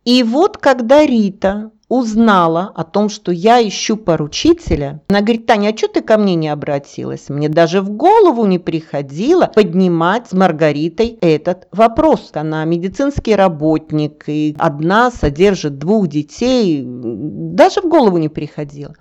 И 0.06 0.22
вот 0.24 0.58
когда 0.58 1.06
Рита 1.06 1.72
узнала 1.94 2.72
о 2.74 2.84
том, 2.84 3.08
что 3.08 3.32
я 3.32 3.66
ищу 3.66 3.98
поручителя, 3.98 5.02
она 5.08 5.22
говорит, 5.22 5.46
Таня, 5.46 5.70
а 5.70 5.78
что 5.78 5.88
ты 5.88 6.02
ко 6.02 6.18
мне 6.18 6.34
не 6.34 6.50
обратилась? 6.50 7.30
Мне 7.30 7.50
даже 7.50 7.82
в 7.82 7.92
голову 7.92 8.48
не 8.48 8.58
приходило 8.58 9.46
поднимать 9.54 10.28
с 10.28 10.34
Маргаритой 10.34 11.20
этот 11.22 11.68
вопрос. 11.72 12.32
Она 12.34 12.66
медицинский 12.66 13.36
работник 13.36 14.24
и 14.26 14.56
одна 14.58 15.12
содержит 15.12 15.78
двух 15.78 16.08
детей. 16.08 16.84
Даже 16.84 17.82
в 17.82 17.88
голову 17.88 18.18
не 18.18 18.30
приходило. 18.30 18.96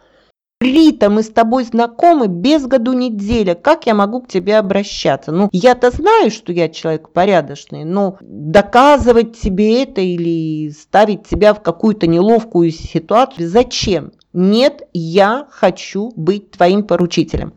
Рита, 0.63 1.11
мы 1.11 1.25
с 1.25 1.29
тобой 1.29 1.65
знакомы 1.65 2.29
без 2.29 2.67
году 2.67 2.93
неделя. 2.93 3.57
Как 3.57 3.87
я 3.87 3.95
могу 3.95 4.21
к 4.21 4.29
тебе 4.29 4.57
обращаться? 4.57 5.33
Ну, 5.33 5.49
я-то 5.53 5.91
знаю, 5.91 6.31
что 6.31 6.53
я 6.53 6.69
человек 6.69 7.09
порядочный, 7.09 7.85
но 7.85 8.17
доказывать 8.21 9.39
тебе 9.39 9.83
это 9.83 10.01
или 10.01 10.71
ставить 10.71 11.27
тебя 11.27 11.53
в 11.53 11.63
какую-то 11.63 12.07
неловкую 12.07 12.71
ситуацию 12.71 13.49
зачем? 13.49 14.13
Нет, 14.33 14.89
я 14.93 15.47
хочу 15.51 16.13
быть 16.15 16.53
твоим 16.53 16.85
поручителем. 16.85 17.55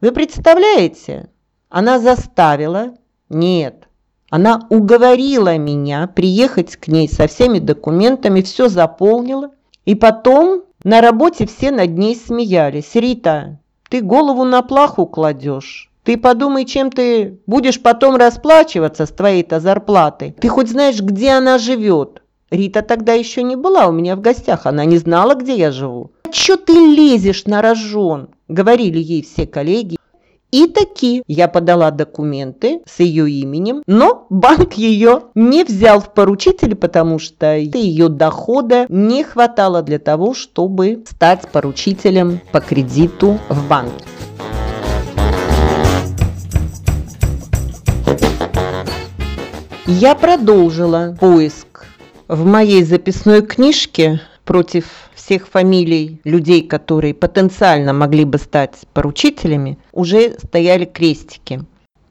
Вы 0.00 0.12
представляете? 0.12 1.28
Она 1.68 1.98
заставила, 1.98 2.94
нет, 3.28 3.88
Она 4.30 4.66
уговорила 4.70 5.58
меня 5.58 6.06
приехать 6.06 6.76
к 6.76 6.86
ней 6.86 7.08
со 7.08 7.26
всеми 7.26 7.58
документами, 7.58 8.42
все 8.42 8.68
заполнила. 8.68 9.50
И 9.84 9.94
потом 9.94 10.62
на 10.84 11.00
работе 11.00 11.46
все 11.46 11.70
над 11.70 11.96
ней 11.98 12.16
смеялись. 12.16 12.94
«Рита, 12.94 13.58
ты 13.88 14.00
голову 14.00 14.44
на 14.44 14.62
плаху 14.62 15.06
кладешь. 15.06 15.90
Ты 16.04 16.16
подумай, 16.16 16.64
чем 16.64 16.90
ты 16.90 17.38
будешь 17.46 17.80
потом 17.80 18.16
расплачиваться 18.16 19.04
с 19.04 19.10
твоей-то 19.10 19.60
зарплатой. 19.60 20.32
Ты 20.32 20.48
хоть 20.48 20.70
знаешь, 20.70 21.00
где 21.00 21.32
она 21.32 21.58
живет?» 21.58 22.22
Рита 22.50 22.82
тогда 22.82 23.12
еще 23.12 23.42
не 23.42 23.56
была 23.56 23.86
у 23.86 23.92
меня 23.92 24.16
в 24.16 24.20
гостях, 24.20 24.66
она 24.66 24.84
не 24.84 24.96
знала, 24.96 25.34
где 25.34 25.54
я 25.54 25.70
живу. 25.70 26.12
«Чё 26.32 26.56
ты 26.56 26.72
лезешь 26.72 27.44
на 27.44 27.62
рожон?»– 27.62 28.30
говорили 28.48 28.98
ей 28.98 29.22
все 29.22 29.46
коллеги. 29.46 29.99
И 30.50 30.66
таки 30.66 31.22
я 31.28 31.46
подала 31.46 31.92
документы 31.92 32.80
с 32.84 32.98
ее 33.00 33.30
именем, 33.30 33.82
но 33.86 34.26
банк 34.30 34.74
ее 34.74 35.22
не 35.36 35.62
взял 35.62 36.00
в 36.00 36.12
поручители, 36.12 36.74
потому 36.74 37.20
что 37.20 37.56
ее 37.56 38.08
дохода 38.08 38.86
не 38.88 39.22
хватало 39.22 39.82
для 39.82 40.00
того, 40.00 40.34
чтобы 40.34 41.04
стать 41.08 41.48
поручителем 41.52 42.40
по 42.50 42.60
кредиту 42.60 43.38
в 43.48 43.68
банке. 43.68 44.04
Я 49.86 50.14
продолжила 50.14 51.16
поиск. 51.18 51.86
В 52.26 52.44
моей 52.44 52.84
записной 52.84 53.42
книжке 53.42 54.20
против 54.44 54.86
всех 55.14 55.48
фамилий 55.48 56.20
людей, 56.24 56.66
которые 56.66 57.14
потенциально 57.14 57.92
могли 57.92 58.24
бы 58.24 58.38
стать 58.38 58.74
поручителями, 58.92 59.78
уже 59.92 60.36
стояли 60.38 60.84
крестики. 60.84 61.62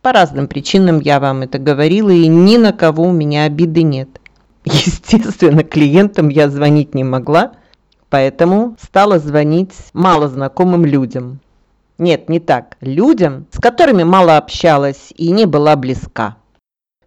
По 0.01 0.13
разным 0.13 0.48
причинам 0.48 1.00
я 1.00 1.19
вам 1.19 1.41
это 1.41 1.59
говорила, 1.59 2.09
и 2.09 2.27
ни 2.27 2.57
на 2.57 2.71
кого 2.71 3.03
у 3.03 3.12
меня 3.12 3.43
обиды 3.43 3.83
нет. 3.83 4.09
Естественно, 4.65 5.63
клиентам 5.63 6.29
я 6.29 6.50
звонить 6.50 6.95
не 6.95 7.03
могла, 7.03 7.53
поэтому 8.09 8.75
стала 8.81 9.19
звонить 9.19 9.74
малознакомым 9.93 10.86
людям. 10.86 11.39
Нет, 11.98 12.29
не 12.29 12.39
так. 12.39 12.77
Людям, 12.79 13.45
с 13.51 13.59
которыми 13.59 14.03
мало 14.03 14.38
общалась 14.38 15.13
и 15.17 15.31
не 15.31 15.45
была 15.45 15.75
близка 15.75 16.38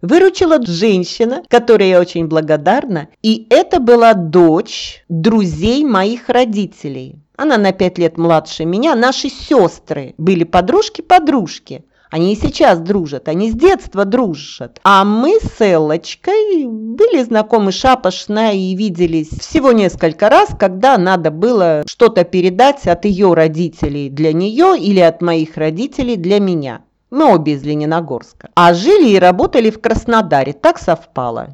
выручила 0.03 0.63
женщина, 0.63 1.41
которой 1.47 1.89
я 1.89 1.99
очень 1.99 2.27
благодарна, 2.27 3.07
и 3.23 3.47
это 3.49 3.79
была 3.79 4.13
дочь 4.13 5.03
друзей 5.09 5.83
моих 5.83 6.29
родителей. 6.29 7.15
Она 7.35 7.57
на 7.57 7.71
пять 7.71 7.97
лет 7.97 8.17
младше 8.17 8.65
меня, 8.65 8.93
наши 8.95 9.29
сестры 9.29 10.13
были 10.19 10.43
подружки-подружки. 10.43 11.85
Они 12.11 12.33
и 12.33 12.35
сейчас 12.35 12.79
дружат, 12.79 13.27
они 13.27 13.49
с 13.49 13.55
детства 13.55 14.05
дружат. 14.05 14.79
А 14.83 15.03
мы 15.03 15.39
с 15.39 15.59
Эллочкой 15.59 16.67
были 16.67 17.23
знакомы 17.23 17.71
шапошно 17.71 18.53
и 18.53 18.75
виделись 18.75 19.29
всего 19.29 19.71
несколько 19.71 20.29
раз, 20.29 20.49
когда 20.59 20.99
надо 20.99 21.31
было 21.31 21.83
что-то 21.87 22.23
передать 22.23 22.85
от 22.85 23.05
ее 23.05 23.33
родителей 23.33 24.11
для 24.11 24.31
нее 24.31 24.77
или 24.77 24.99
от 24.99 25.23
моих 25.23 25.57
родителей 25.57 26.15
для 26.15 26.39
меня. 26.39 26.81
Мы 27.13 27.31
обе 27.31 27.53
из 27.53 27.61
Лениногорска. 27.61 28.49
А 28.55 28.73
жили 28.73 29.09
и 29.09 29.19
работали 29.19 29.69
в 29.69 29.79
Краснодаре. 29.79 30.51
Так 30.51 30.79
совпало. 30.79 31.49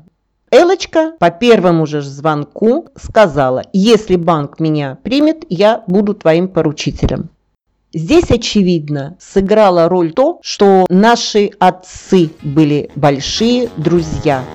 Элочка 0.52 1.12
по 1.20 1.32
первому 1.32 1.86
же 1.86 2.02
звонку 2.02 2.88
сказала, 2.96 3.64
если 3.74 4.16
банк 4.16 4.62
меня 4.62 4.98
примет, 5.04 5.44
я 5.50 5.84
буду 5.86 6.14
твоим 6.14 6.48
поручителем. 6.48 7.30
Здесь, 7.94 8.32
очевидно, 8.32 9.18
сыграла 9.20 9.90
роль 9.90 10.14
то, 10.14 10.40
что 10.44 10.86
наши 10.88 11.52
отцы 11.60 12.30
были 12.42 12.90
большие 12.96 13.70
друзья. 13.76 14.46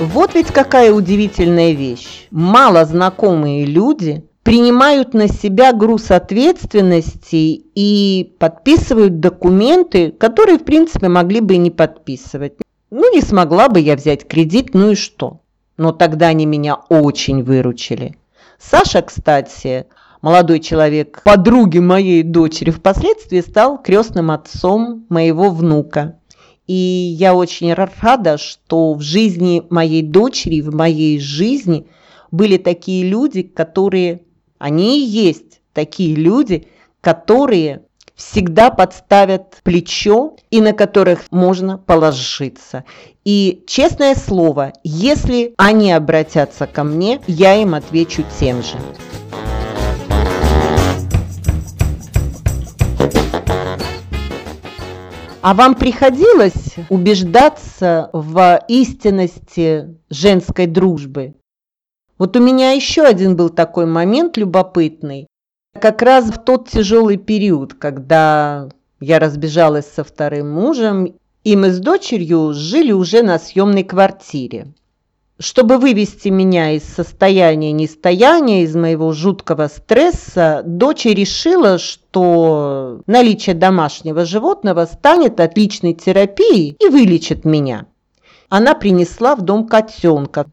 Вот 0.00 0.34
ведь 0.34 0.48
какая 0.48 0.92
удивительная 0.92 1.72
вещь. 1.72 2.26
Мало 2.30 2.84
знакомые 2.84 3.64
люди 3.64 4.22
принимают 4.42 5.14
на 5.14 5.28
себя 5.28 5.72
груз 5.72 6.10
ответственности 6.10 7.62
и 7.74 8.34
подписывают 8.38 9.20
документы, 9.20 10.10
которые, 10.12 10.58
в 10.58 10.64
принципе, 10.64 11.08
могли 11.08 11.40
бы 11.40 11.54
и 11.54 11.58
не 11.58 11.70
подписывать. 11.70 12.54
Ну, 12.90 13.12
не 13.14 13.20
смогла 13.20 13.68
бы 13.68 13.80
я 13.80 13.96
взять 13.96 14.26
кредит, 14.26 14.70
ну 14.72 14.92
и 14.92 14.94
что? 14.94 15.40
Но 15.76 15.92
тогда 15.92 16.28
они 16.28 16.46
меня 16.46 16.76
очень 16.88 17.42
выручили. 17.42 18.16
Саша, 18.58 19.02
кстати, 19.02 19.86
молодой 20.22 20.60
человек, 20.60 21.22
подруги 21.24 21.78
моей 21.78 22.22
дочери, 22.22 22.70
впоследствии 22.70 23.40
стал 23.40 23.80
крестным 23.80 24.30
отцом 24.30 25.06
моего 25.08 25.50
внука. 25.50 26.18
И 26.66 26.74
я 26.74 27.34
очень 27.34 27.72
рада, 27.74 28.38
что 28.38 28.94
в 28.94 29.00
жизни 29.00 29.62
моей 29.70 30.02
дочери, 30.02 30.60
в 30.60 30.74
моей 30.74 31.18
жизни 31.18 31.86
были 32.30 32.58
такие 32.58 33.08
люди, 33.08 33.42
которые 33.42 34.22
они 34.60 35.00
и 35.00 35.06
есть 35.06 35.62
такие 35.72 36.14
люди, 36.14 36.68
которые 37.00 37.82
всегда 38.14 38.70
подставят 38.70 39.56
плечо 39.64 40.36
и 40.50 40.60
на 40.60 40.74
которых 40.74 41.22
можно 41.30 41.78
положиться. 41.78 42.84
И 43.24 43.64
честное 43.66 44.14
слово, 44.14 44.74
если 44.84 45.54
они 45.56 45.92
обратятся 45.92 46.66
ко 46.66 46.84
мне, 46.84 47.22
я 47.26 47.56
им 47.56 47.74
отвечу 47.74 48.22
тем 48.38 48.62
же. 48.62 48.76
А 55.40 55.54
вам 55.54 55.74
приходилось 55.74 56.74
убеждаться 56.90 58.10
в 58.12 58.62
истинности 58.68 59.96
женской 60.10 60.66
дружбы? 60.66 61.34
Вот 62.20 62.36
у 62.36 62.40
меня 62.40 62.72
еще 62.72 63.04
один 63.04 63.34
был 63.34 63.48
такой 63.48 63.86
момент 63.86 64.36
любопытный. 64.36 65.26
Как 65.80 66.02
раз 66.02 66.26
в 66.26 66.36
тот 66.36 66.68
тяжелый 66.68 67.16
период, 67.16 67.72
когда 67.72 68.68
я 69.00 69.18
разбежалась 69.18 69.86
со 69.86 70.04
вторым 70.04 70.52
мужем, 70.52 71.14
и 71.44 71.56
мы 71.56 71.70
с 71.70 71.78
дочерью 71.78 72.52
жили 72.52 72.92
уже 72.92 73.22
на 73.22 73.38
съемной 73.38 73.84
квартире. 73.84 74.74
Чтобы 75.38 75.78
вывести 75.78 76.28
меня 76.28 76.72
из 76.72 76.84
состояния 76.84 77.72
нестояния, 77.72 78.64
из 78.64 78.76
моего 78.76 79.14
жуткого 79.14 79.68
стресса, 79.68 80.62
дочь 80.66 81.06
решила, 81.06 81.78
что 81.78 83.00
наличие 83.06 83.54
домашнего 83.54 84.26
животного 84.26 84.84
станет 84.84 85.40
отличной 85.40 85.94
терапией 85.94 86.76
и 86.78 86.88
вылечит 86.90 87.46
меня. 87.46 87.86
Она 88.50 88.74
принесла 88.74 89.36
в 89.36 89.40
дом 89.40 89.66
котенка, 89.66 90.44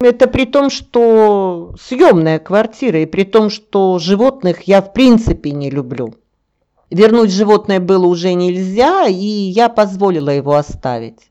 это 0.00 0.26
при 0.26 0.44
том, 0.44 0.70
что 0.70 1.74
съемная 1.80 2.38
квартира, 2.38 3.00
и 3.00 3.06
при 3.06 3.24
том, 3.24 3.50
что 3.50 3.98
животных 3.98 4.62
я 4.62 4.82
в 4.82 4.92
принципе 4.92 5.50
не 5.50 5.70
люблю. 5.70 6.14
Вернуть 6.90 7.32
животное 7.32 7.80
было 7.80 8.06
уже 8.06 8.34
нельзя, 8.34 9.06
и 9.08 9.14
я 9.14 9.68
позволила 9.68 10.30
его 10.30 10.54
оставить. 10.54 11.30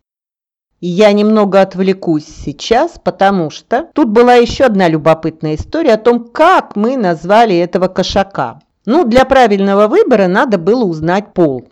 я 0.81 1.11
немного 1.13 1.61
отвлекусь 1.61 2.25
сейчас, 2.25 2.99
потому 3.03 3.49
что 3.49 3.89
тут 3.93 4.09
была 4.09 4.35
еще 4.35 4.65
одна 4.65 4.87
любопытная 4.87 5.55
история 5.55 5.93
о 5.93 5.97
том, 5.97 6.25
как 6.25 6.75
мы 6.75 6.97
назвали 6.97 7.55
этого 7.57 7.87
кошака. 7.87 8.59
Ну, 8.85 9.03
для 9.05 9.25
правильного 9.25 9.87
выбора 9.87 10.27
надо 10.27 10.57
было 10.57 10.83
узнать 10.83 11.33
пол. 11.33 11.69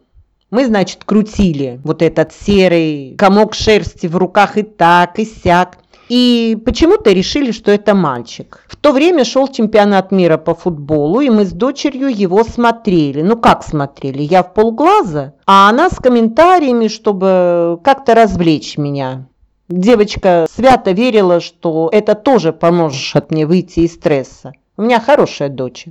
Мы, 0.49 0.65
значит, 0.65 1.03
крутили 1.03 1.79
вот 1.83 2.01
этот 2.01 2.31
серый 2.31 3.15
комок 3.17 3.53
шерсти 3.53 4.07
в 4.07 4.15
руках 4.17 4.57
и 4.57 4.63
так, 4.63 5.19
и 5.19 5.25
сяк. 5.25 5.77
И 6.15 6.55
почему-то 6.63 7.11
решили, 7.11 7.51
что 7.51 7.71
это 7.71 7.95
мальчик. 7.95 8.63
В 8.67 8.75
то 8.75 8.91
время 8.91 9.25
шел 9.25 9.47
чемпионат 9.47 10.11
мира 10.11 10.37
по 10.37 10.53
футболу, 10.53 11.21
и 11.21 11.31
мы 11.31 11.43
с 11.43 11.53
дочерью 11.53 12.07
его 12.15 12.43
смотрели. 12.43 13.23
Ну 13.23 13.35
как 13.35 13.63
смотрели? 13.63 14.21
Я 14.21 14.43
в 14.43 14.53
полглаза, 14.53 15.33
а 15.47 15.69
она 15.69 15.89
с 15.89 15.95
комментариями, 15.95 16.87
чтобы 16.87 17.79
как-то 17.83 18.13
развлечь 18.13 18.77
меня. 18.77 19.25
Девочка 19.69 20.45
свято 20.55 20.91
верила, 20.91 21.39
что 21.39 21.89
это 21.91 22.13
тоже 22.13 22.53
поможет 22.53 23.31
мне 23.31 23.47
выйти 23.47 23.79
из 23.79 23.95
стресса. 23.95 24.53
У 24.77 24.83
меня 24.83 24.99
хорошая 24.99 25.49
дочь. 25.49 25.87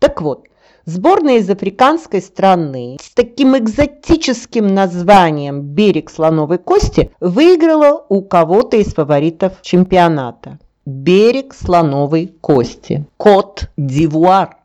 Так 0.00 0.22
вот, 0.22 0.48
Сборная 0.84 1.36
из 1.36 1.48
африканской 1.48 2.20
страны 2.20 2.96
с 3.00 3.10
таким 3.14 3.56
экзотическим 3.56 4.66
названием 4.66 5.60
«Берег 5.60 6.10
слоновой 6.10 6.58
кости» 6.58 7.12
выиграла 7.20 8.04
у 8.08 8.22
кого-то 8.22 8.76
из 8.76 8.92
фаворитов 8.92 9.62
чемпионата. 9.62 10.58
«Берег 10.84 11.54
слоновой 11.54 12.34
кости». 12.40 13.06
Кот 13.16 13.70
Дивуар. 13.76 14.56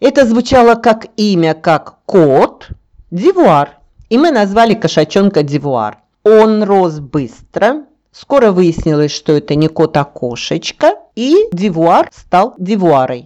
Это 0.00 0.24
звучало 0.24 0.74
как 0.74 1.08
имя, 1.16 1.52
как 1.52 1.96
кот 2.06 2.68
Дивуар. 3.10 3.76
И 4.08 4.16
мы 4.16 4.30
назвали 4.30 4.72
кошачонка 4.72 5.42
Дивуар. 5.42 5.98
Он 6.24 6.62
рос 6.62 6.98
быстро, 6.98 7.84
Скоро 8.12 8.52
выяснилось, 8.52 9.10
что 9.10 9.32
это 9.32 9.54
не 9.54 9.68
кот, 9.68 9.96
а 9.96 10.04
кошечка, 10.04 10.96
и 11.16 11.46
Дивуар 11.50 12.10
стал 12.12 12.54
Дивуарой. 12.58 13.24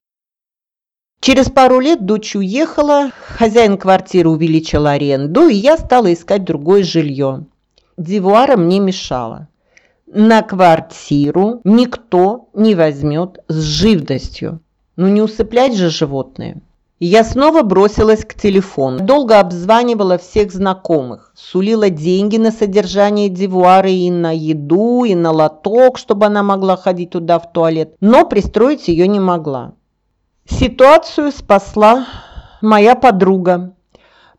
Через 1.27 1.51
пару 1.51 1.81
лет 1.81 2.07
дочь 2.07 2.37
уехала, 2.37 3.11
хозяин 3.37 3.79
квартиры 3.79 4.31
увеличил 4.31 4.87
аренду, 4.87 5.49
и 5.49 5.57
я 5.57 5.77
стала 5.77 6.13
искать 6.13 6.45
другое 6.45 6.85
жилье. 6.85 7.47
Дивуара 7.97 8.57
мне 8.57 8.79
мешала. 8.79 9.49
На 10.07 10.43
квартиру 10.43 11.63
никто 11.65 12.49
не 12.55 12.77
возьмет 12.77 13.41
с 13.49 13.61
живностью. 13.61 14.61
Ну 14.95 15.09
не 15.09 15.21
усыплять 15.21 15.75
же 15.75 15.91
животное. 15.91 16.63
Я 17.01 17.25
снова 17.25 17.63
бросилась 17.63 18.25
к 18.25 18.35
телефону. 18.35 19.01
Долго 19.01 19.41
обзванивала 19.41 20.19
всех 20.19 20.53
знакомых. 20.53 21.33
Сулила 21.35 21.91
деньги 21.91 22.37
на 22.37 22.53
содержание 22.53 23.31
Дивуары 23.31 23.91
и 23.91 24.13
на 24.13 24.31
еду, 24.31 25.03
и 25.03 25.17
на 25.17 25.33
лоток, 25.33 25.99
чтобы 25.99 26.27
она 26.27 26.45
могла 26.45 26.77
ходить 26.77 27.11
туда 27.11 27.41
в 27.41 27.51
туалет. 27.51 27.97
Но 28.01 28.29
пристроить 28.29 28.87
ее 28.87 29.09
не 29.09 29.19
могла. 29.19 29.73
Ситуацию 30.49 31.33
спасла 31.33 32.07
моя 32.63 32.95
подруга. 32.95 33.75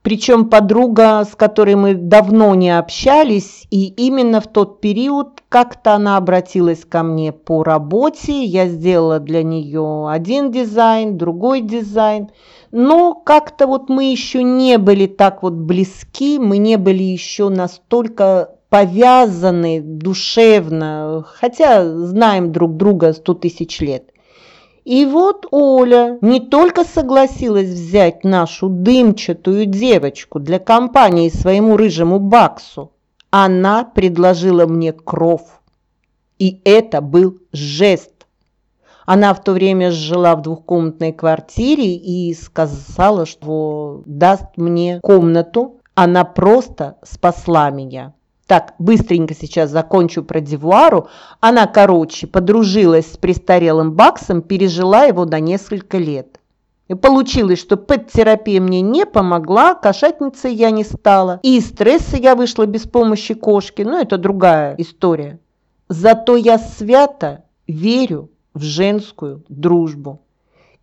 Причем 0.02 0.50
подруга, 0.50 1.26
с 1.26 1.36
которой 1.36 1.76
мы 1.76 1.94
давно 1.94 2.56
не 2.56 2.70
общались, 2.78 3.68
и 3.72 3.88
именно 3.88 4.40
в 4.40 4.48
тот 4.48 4.80
период 4.80 5.44
как-то 5.50 5.96
она 5.96 6.16
обратилась 6.16 6.86
ко 6.86 7.04
мне 7.04 7.34
по 7.34 7.62
работе. 7.62 8.46
Я 8.46 8.70
сделала 8.70 9.20
для 9.20 9.44
нее 9.44 10.08
один 10.10 10.50
дизайн, 10.50 11.18
другой 11.18 11.60
дизайн. 11.60 12.30
Но 12.72 13.14
как-то 13.14 13.68
вот 13.68 13.90
мы 13.90 14.10
еще 14.10 14.44
не 14.44 14.78
были 14.78 15.08
так 15.08 15.44
вот 15.44 15.54
близки, 15.54 16.40
мы 16.40 16.58
не 16.58 16.78
были 16.78 17.04
еще 17.04 17.50
настолько 17.50 18.52
повязаны 18.70 19.82
душевно, 19.82 21.26
хотя 21.28 21.86
знаем 21.86 22.54
друг 22.54 22.78
друга 22.78 23.12
сто 23.12 23.34
тысяч 23.34 23.82
лет. 23.82 24.10
И 24.88 25.06
вот 25.06 25.46
Оля 25.52 26.18
не 26.22 26.40
только 26.40 26.86
согласилась 26.86 27.68
взять 27.68 28.24
нашу 28.24 28.70
дымчатую 28.70 29.66
девочку 29.66 30.40
для 30.40 30.60
компании 30.60 31.28
своему 31.28 31.76
рыжему 31.76 32.20
Баксу, 32.20 32.94
она 33.30 33.84
предложила 33.84 34.66
мне 34.66 34.94
кров. 34.94 35.62
И 36.40 36.62
это 36.64 37.02
был 37.02 37.38
жест. 37.52 38.28
Она 39.06 39.34
в 39.34 39.44
то 39.44 39.52
время 39.52 39.92
жила 39.92 40.38
в 40.38 40.42
двухкомнатной 40.42 41.12
квартире 41.12 41.94
и 41.94 42.34
сказала, 42.34 43.26
что 43.26 44.04
даст 44.06 44.56
мне 44.56 45.02
комнату. 45.04 45.82
Она 45.96 46.24
просто 46.24 46.96
спасла 47.04 47.72
меня. 47.72 48.14
Так, 48.48 48.76
быстренько 48.80 49.36
сейчас 49.36 49.70
закончу 49.70 50.24
про 50.24 50.40
Дивуару. 50.40 51.10
Она, 51.42 51.68
короче, 51.68 52.28
подружилась 52.28 53.12
с 53.12 53.18
престарелым 53.18 53.92
Баксом, 53.92 54.42
пережила 54.42 55.04
его 55.04 55.26
до 55.26 55.42
несколько 55.42 55.98
лет. 55.98 56.40
И 56.88 56.94
получилось, 56.94 57.60
что 57.60 57.76
пэт-терапия 57.76 58.62
мне 58.62 58.80
не 58.80 59.06
помогла, 59.06 59.74
кошатницей 59.74 60.54
я 60.54 60.72
не 60.72 60.86
стала. 60.86 61.42
И 61.44 61.58
из 61.58 61.68
стресса 61.68 62.16
я 62.16 62.36
вышла 62.36 62.66
без 62.66 62.84
помощи 62.84 63.34
кошки, 63.34 63.82
но 63.82 64.00
это 64.00 64.18
другая 64.18 64.76
история. 64.78 65.40
Зато 65.90 66.38
я 66.38 66.58
свято 66.58 67.44
верю 67.68 68.30
в 68.54 68.62
женскую 68.62 69.44
дружбу. 69.50 70.22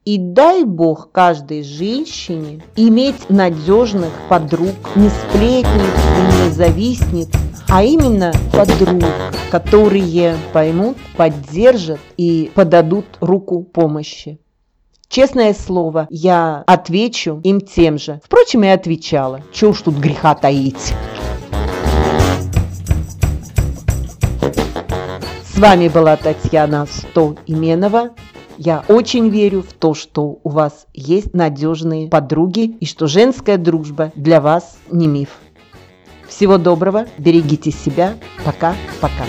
И 0.04 0.18
дай 0.18 0.64
Бог 0.64 1.08
каждой 1.12 1.62
женщине 1.62 2.62
иметь 2.76 3.30
надежных 3.30 4.10
подруг, 4.28 4.74
не 4.96 5.08
сплетниц 5.08 5.64
и 5.64 6.44
не 6.44 6.50
завистниц, 6.50 7.28
а 7.70 7.82
именно 7.82 8.30
подруг, 8.52 9.02
которые 9.50 10.36
поймут, 10.52 10.98
поддержат 11.16 12.00
и 12.18 12.52
подадут 12.54 13.06
руку 13.20 13.62
помощи. 13.62 14.38
Честное 15.08 15.54
слово, 15.54 16.06
я 16.10 16.64
отвечу 16.66 17.40
им 17.42 17.62
тем 17.62 17.96
же. 17.96 18.20
Впрочем, 18.22 18.62
и 18.64 18.68
отвечала. 18.68 19.40
Чего 19.54 19.70
уж 19.70 19.80
тут 19.80 19.94
греха 19.94 20.34
таить. 20.34 20.92
С 25.54 25.58
вами 25.58 25.88
была 25.88 26.18
Татьяна 26.18 26.86
Сто 26.90 27.36
Именова. 27.46 28.10
Я 28.58 28.84
очень 28.88 29.28
верю 29.28 29.62
в 29.62 29.72
то, 29.72 29.94
что 29.94 30.38
у 30.42 30.48
вас 30.48 30.86
есть 30.94 31.34
надежные 31.34 32.08
подруги 32.08 32.76
и 32.80 32.86
что 32.86 33.06
женская 33.06 33.58
дружба 33.58 34.12
для 34.14 34.40
вас 34.40 34.78
не 34.90 35.06
миф. 35.06 35.30
Всего 36.28 36.58
доброго, 36.58 37.06
берегите 37.18 37.70
себя. 37.70 38.14
Пока-пока. 38.44 39.24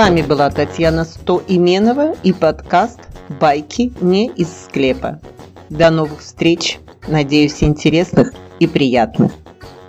Вами 0.00 0.22
была 0.22 0.48
Татьяна 0.48 1.04
Стоименова 1.04 2.14
и 2.22 2.32
подкаст 2.32 3.00
«Байки 3.38 3.92
не 4.00 4.28
из 4.28 4.48
склепа». 4.64 5.20
До 5.68 5.90
новых 5.90 6.20
встреч, 6.20 6.78
надеюсь, 7.06 7.62
интересных 7.62 8.32
и 8.60 8.66
приятных. 8.66 9.30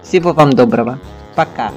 Всего 0.03 0.33
вам 0.33 0.51
доброго. 0.51 0.99
Пока. 1.33 1.71